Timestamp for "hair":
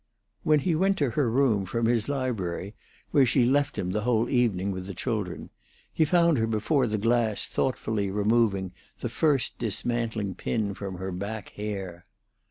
11.49-12.07